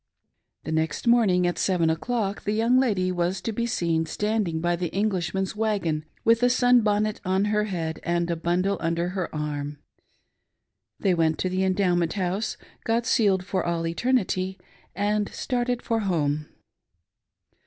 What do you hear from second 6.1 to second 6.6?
with a